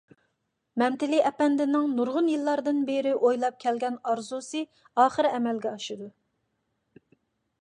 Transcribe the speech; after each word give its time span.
مەمتىلى 0.81 1.19
ئەپەندىنىڭ 1.29 1.85
نۇرغۇن 1.99 2.31
يىللاردىن 2.33 2.81
بېرى 2.89 3.13
ئويلاپ 3.27 3.61
كەلگەن 3.67 4.01
ئارزۇسى 4.09 4.65
ئاخىر 5.05 5.33
ئەمەلگە 5.35 5.77
ئاشىدۇ. 5.77 6.13